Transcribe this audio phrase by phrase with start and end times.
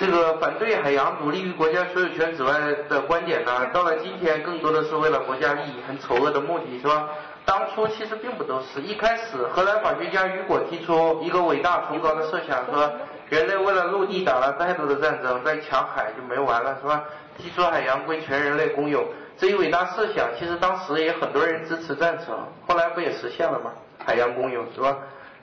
[0.00, 2.54] 这个反对海洋独立于国家所有权之外
[2.88, 7.06] 的观点呢，到了今天更多的是为了国家利益，很丑恶的目的，是吧？
[7.44, 12.90] 当初其实并不都是一开始，荷兰法学家雨果提出一个伟大崇高的设想，说
[13.28, 17.04] 人类为了陆地打了太多的战争，再抢海就没完了，是吧？
[17.36, 19.04] 提出海洋归全人类公有，
[19.36, 23.70] 这一伟大设想，其实当时也很多人支持赞成，后来不也实现了吗？
[24.02, 24.96] 海洋公有，是吧？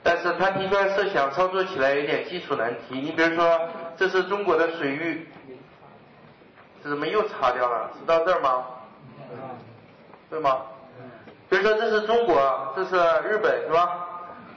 [0.08, 2.98] 但是他提出来设想，操作起来有点技术难题。
[2.98, 3.60] 你比如说，
[3.94, 5.28] 这是中国的水域，
[6.82, 7.90] 这怎么又擦掉了？
[7.92, 8.64] 是到这儿吗？
[10.30, 10.62] 对吗？
[11.50, 12.96] 比如说这是中国，这是
[13.28, 14.06] 日本，是吧？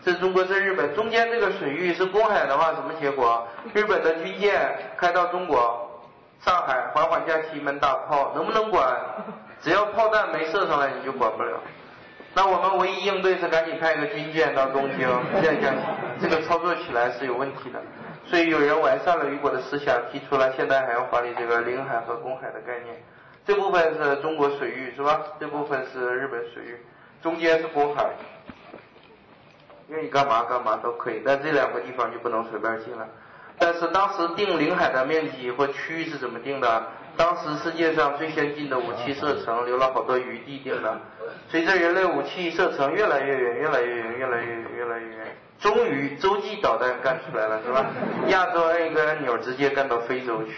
[0.01, 3.45] 这是中国，这是日本，中间这个水域是公海的话，什么结果？
[3.73, 6.01] 日本的军舰开到中国
[6.39, 8.97] 上海，缓缓架起一门大炮，能不能管？
[9.61, 11.59] 只要炮弹没射上来，你就管不了。
[12.33, 15.07] 那我们唯一应对是赶紧派一个军舰到东京，
[15.41, 15.75] 这样
[16.21, 17.81] 这个操作起来是有问题的。
[18.25, 22.95] 所以有人完善了雨果的思想，提出了现代海洋法里这个领海和公海的概念。
[23.45, 25.19] 这部分是中国水域是吧？
[25.39, 26.77] 这部分是日本水域，
[27.21, 28.05] 中间是公海，
[29.89, 33.05] 愿意干嘛干嘛都可以，但这两个地方就不能随便进了。
[33.59, 36.83] 但是当时定领海的面积或区域是怎么定的？
[37.17, 40.97] 当时世界上最先进的武器射程留了好多余地定的。
[41.49, 47.85] 随着人类武器射程越来越远，越来越远，越来越远，越来越远，终于洲际导弹干出来了，是吧？
[48.27, 50.53] 亚洲按一个按钮直接干到非洲去。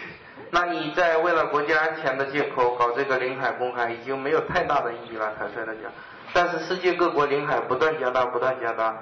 [0.50, 5.90] 那你在为了国家安全的借口搞这个领海公海，已经没有太大的意义了，坦率的讲。
[6.32, 8.96] 但是世界各国领海不断加大，不断加大，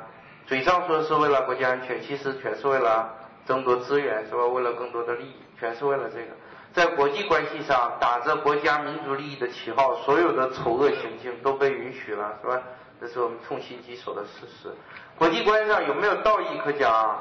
[0.46, 3.14] 嘴上说是为了国家安全，其实全是为了。
[3.46, 4.46] 争夺资源是吧？
[4.46, 6.28] 为了更多的利益，全是为了这个。
[6.72, 12.62] 在国际关系上，打着国家民族利益的旗号，所有的丑恶行径都被允许了，是吧？
[13.00, 14.70] 这是我们痛心疾首的事实。
[15.18, 17.18] 国际关系上有没有道义可讲？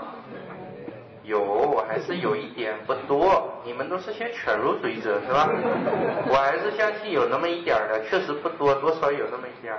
[1.23, 3.61] 有，我还是有一点，不多。
[3.63, 5.49] 你们都是些犬儒主义者，是吧？
[6.29, 9.75] 我还是相信有那么一点的，确实不多，多少有那么一点。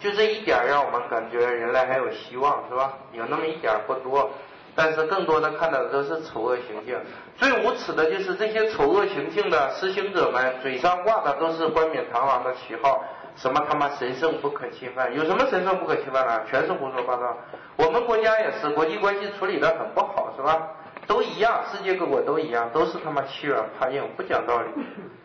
[0.00, 2.94] 就这一点，让我们感觉人类还有希望，是吧？
[3.12, 4.30] 有那么一点，不多。
[4.74, 6.98] 但是更多的看到的都是丑恶行径，
[7.36, 13.04] 最无耻的就是这些丑恶行径的实行者们，嘴上挂的都是冠冕堂皇的旗号，
[13.36, 16.42] 什么他妈神圣不可侵犯，有什么神圣不可侵犯啊？
[16.48, 17.36] 全是胡说八道。
[17.76, 20.68] 我们国家也是国际关系处理的很不好，是吧？
[21.06, 24.68] 都一样，世界各国都一样，都是他妈欺软怕硬，不讲道理。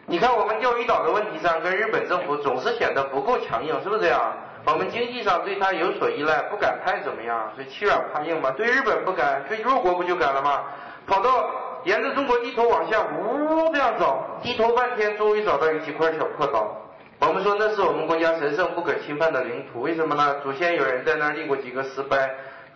[0.08, 4.34] 你看我们钓鱼岛的问题上，跟日本政府总是显得不够强硬，是不是这样？
[4.68, 8.52] 我们经济上对他有所依赖，不敢太怎么样，所以欺软怕硬嘛。
[8.52, 10.64] 对日本不敢，对弱国不就敢了吗？
[11.08, 11.50] 跑到
[11.86, 16.76] 沿着中国地图往下呜这样找，低头半天，终于找到有几块小破岛。
[17.22, 20.36] 我们说那是我们国家神圣不可侵犯的领土，为什么呢？
[20.44, 22.18] 祖先有人在那儿立过几个石碑，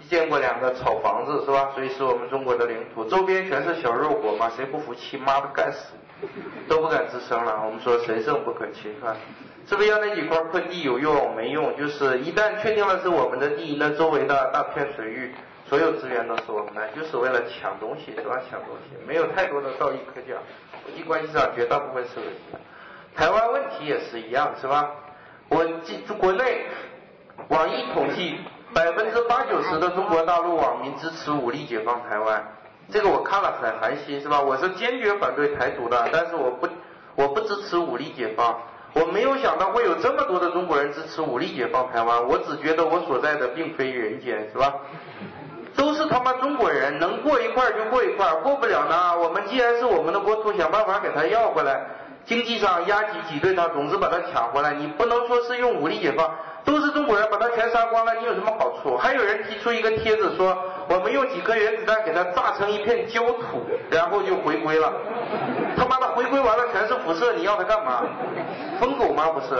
[0.07, 1.71] 建过两个草房子，是吧？
[1.75, 5.93] 所以是我们中国的领土，周边全是小肉国嘛，谁不服气，妈的干死，
[6.69, 7.61] 都不敢吱声了。
[7.65, 9.17] 我们说神圣不可侵犯。
[9.67, 11.35] 是不是要那几块破地有用？
[11.35, 15.33] 没用，就是一旦确定了是我们的地，那周围的大片水域，
[15.65, 18.41] 所有资源都是我们的，就是为了抢东西，是吧？
[18.49, 20.37] 抢东西，没有太多的道义可讲。
[20.83, 22.59] 国际关系上绝大部分是恶心的。
[23.15, 24.89] 台湾问题也是一样，是吧？
[25.47, 26.65] 我记国内
[27.49, 28.39] 网易统计，
[28.73, 32.43] 百分之八九十的中国大陆网民支持武力解放台湾，
[32.89, 34.41] 这个我看了很寒心，是吧？
[34.41, 36.67] 我是坚决反对台独的，但是我不，
[37.15, 38.59] 我不支持武力解放。
[38.93, 44.73] 我没有想到会有这么多的中国人支持武力解放台湾，我只觉得我所在的并非人间，是吧？
[45.73, 49.17] 都是他妈中国人，能过一块就过一块，过不了呢。
[49.17, 51.81] 我们既然是我们的国土，想办法给他要回来，
[52.25, 54.73] 经济上压挤挤兑他，总之把他抢回来。
[54.73, 56.29] 你不能说是用武力解放，
[56.65, 58.97] 都是中国人，把他全杀光了，你有什么好处？
[58.97, 60.57] 还有人提出一个帖子说，
[60.91, 64.91] 我们用几颗原子弹给他炸成一片焦土，然后就回归了。
[65.77, 68.03] 他妈的，回归完了全是辐射，你要他干嘛？
[68.77, 69.29] 疯狗吗？
[69.29, 69.55] 不是。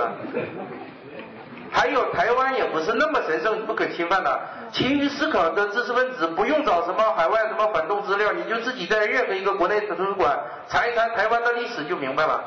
[1.71, 4.39] 还有台湾也不是那么神圣不可侵犯的。
[4.73, 10.37] 勤于思考的知识分子不用找什么海外什么反动资料，你就自己在任何一个国内图书馆
[10.67, 12.43] 查一查台湾的历史就明白了。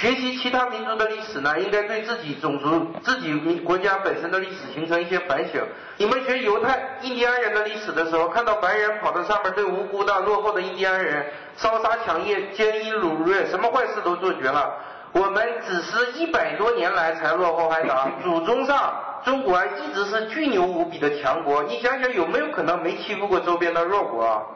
[0.00, 3.34] 学习其他民族的历史呢，应该对自己种族、自己
[3.64, 5.60] 国家本身的历史形成一些反省。
[5.96, 14.72] 你们学犹太印第安人的历史的时候，看到白人跑到上面对无辜的落后的印第安人烧杀抢掠、奸淫掳掠，什么坏事都做绝了。
[15.10, 21.64] 我们只是一百多年来才落后还打， 祖宗上中国一直是巨牛无比的强国。
[21.64, 24.46] 你想想有没有可能没欺负过周边的弱国？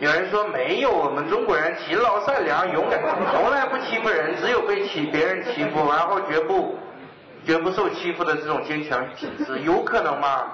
[0.00, 3.00] 有人说没有，我们中国人勤劳善良、勇敢，
[3.32, 6.78] 从来不欺负人，只有被欺别人欺负，然后绝不
[7.44, 10.44] 绝不受欺负的这种坚强品质，有可能吗？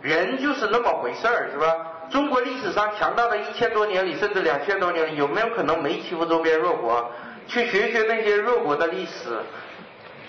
[0.00, 1.74] 人就是那么回事儿，是吧？
[2.10, 7.10] 中国历史上强大的一千多年里，甚至两千多年里，有没有可能没欺负周边弱国？
[7.48, 9.38] 去学学那些弱国的历史，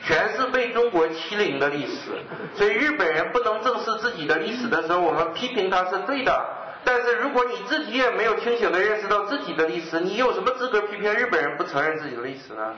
[0.06, 2.12] 全是被中国欺凌的历史。
[2.56, 6.46] 所以日本人不能正视自己的历史的时候，我们批评他是对的。
[6.86, 12.76] 但是如果你自己也没有清醒的认识到自己的历史，你有什么资格批评日本人不承认自己的历史呢？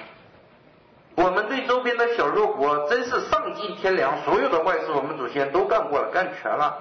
[1.16, 6.78] 我们对周边的小弱国真是丧尽天良，所有的坏事我们祖先都干过了，干全了。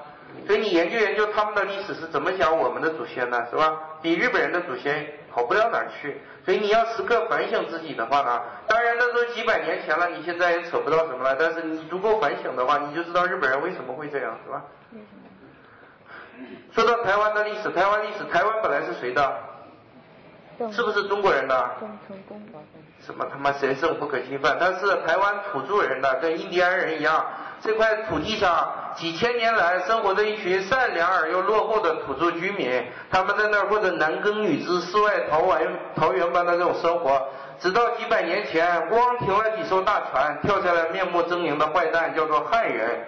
[0.47, 3.47] 所以你研究研究他们的历史是怎么想我们的祖先呢？
[3.49, 3.73] 是吧？
[4.03, 6.21] 比日本人的祖先好不了哪儿去。
[6.45, 11.37] 所以你要时刻反省自己的话呢，当然那都几百年前了，你现在也扯不到什么了。
[11.39, 14.65] 但是你足够反省的话，你就知道日本人为什么会这样，是吧？
[16.75, 19.33] 说到台湾的历史，台湾历史，台湾本来是谁的？
[20.71, 21.71] 是不是中国人的？
[23.05, 24.57] 什么他妈神圣不可侵犯？
[24.59, 27.25] 他是台湾土著人的，跟印第安人一样。
[27.61, 37.27] 这块土地上几千年来生活着一群善良而又落后的土著居民，他们在那儿过着男耕女织、世外桃源桃源般的这种生活。
[37.59, 43.07] 直到几百年前，光停了几艘大船，跳下来面目狰狞的坏蛋，叫做汉人。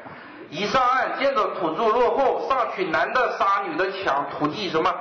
[0.48, 2.25] 一上岸，见到土著落后，上
[2.74, 4.92] 去男的杀，女的抢，土地什么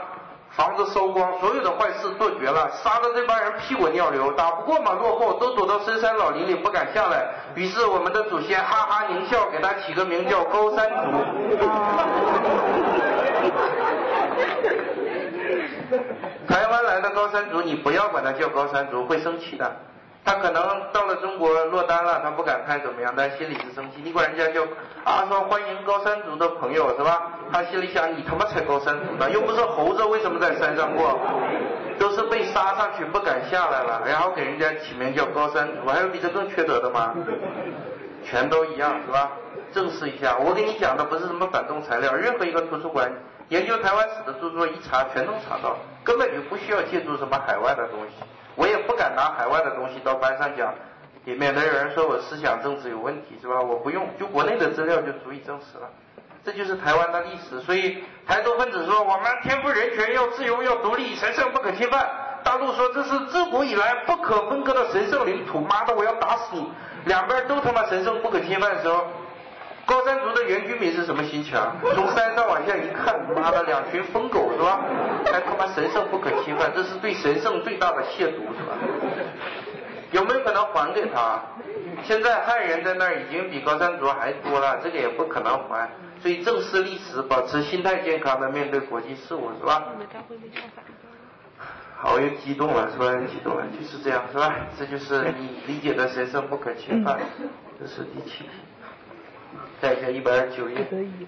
[0.51, 7.27] 房子烧光，所有的坏事做绝了，杀的这帮人屁滚尿流，打不过嘛，落后都躲到深山老林里不敢下来。
[7.56, 10.95] 于是我们的祖先哈哈狞笑，给他起个名叫高山族。
[16.47, 19.75] 台湾来的高山族，你不要管他叫高山族，会生气的。
[20.25, 24.01] 他可能到了中国落单了，他不敢太怎么样，但心里是生气。
[24.04, 24.68] 你管人家叫
[25.04, 27.31] 啊说欢迎高山族的朋友是吧？
[27.51, 31.19] 他心里想你他妈才高山族呢，又不是猴子，为什么在山上过？
[32.00, 37.13] 都是被杀上去不敢下来了，然后给人家起名叫高山族，还有比这更缺德的吗？
[38.25, 39.31] 全都一样是吧？
[39.71, 43.12] 正视一下，我给你讲的不是什么反动材料，任何一个图书馆
[43.50, 48.25] 研究台湾史的著作一查全能查到，根本就不需要借助什么海外的东西。
[48.56, 50.74] 我也不敢拿海外的东西到班上讲，
[51.25, 53.62] 里面的有人说我思想政治有问题是吧？
[53.62, 55.90] 我不用，就国内的资料就足以证实了。
[56.44, 57.60] 这就是台湾的历史。
[57.62, 62.07] 所以台独分子说我们天赋人权要自由要独立神圣不可侵犯，
[62.44, 66.69] 大陆说这是自古以来不可分割的神圣领土，妈的我要打死你！
[67.06, 69.06] 两边都他妈神圣不可侵犯的时候。
[69.85, 71.53] 高山族的原居民是什么心情？
[71.93, 74.79] 从山上往下一看，妈的，两群疯狗是吧？
[75.31, 78.77] 还他妈神圣不可侵犯，这是对神圣最大的亵渎是吧？
[80.11, 81.39] 有没有可能还给他？
[82.03, 85.89] 现在汉人在那儿已经比高山族还多了，这个也不可能还。
[86.19, 89.83] 所以正视历史，保持心态健康的面对国际事务是吧？
[91.97, 93.13] 好，又激动了是吧？
[93.27, 94.55] 激动了，就是这样是吧？
[94.79, 97.19] 这就是你理解的神圣不可侵犯，
[97.79, 98.49] 这是第七题。
[99.81, 101.25] 再乘一百九页。